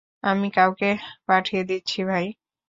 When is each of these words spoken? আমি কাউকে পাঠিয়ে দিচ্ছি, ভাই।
আমি 0.23 0.47
কাউকে 0.51 0.89
পাঠিয়ে 1.27 1.63
দিচ্ছি, 1.69 1.99
ভাই। 2.09 2.25